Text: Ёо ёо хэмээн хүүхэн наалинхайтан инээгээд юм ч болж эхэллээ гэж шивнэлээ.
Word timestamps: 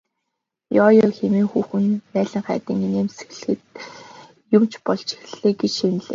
Ёо 0.83 0.89
ёо 1.03 1.07
хэмээн 1.17 1.47
хүүхэн 1.49 1.85
наалинхайтан 2.13 2.75
инээгээд 2.85 3.61
юм 4.57 4.63
ч 4.71 4.73
болж 4.85 5.07
эхэллээ 5.25 5.53
гэж 5.59 5.71
шивнэлээ. 5.77 6.09